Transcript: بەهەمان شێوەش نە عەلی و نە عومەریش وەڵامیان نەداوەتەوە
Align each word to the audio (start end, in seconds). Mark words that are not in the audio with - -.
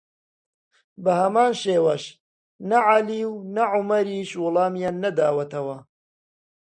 بەهەمان 1.03 1.51
شێوەش 1.61 2.03
نە 2.69 2.79
عەلی 2.87 3.21
و 3.31 3.35
نە 3.55 3.63
عومەریش 3.75 4.31
وەڵامیان 4.43 4.95
نەداوەتەوە 5.03 5.77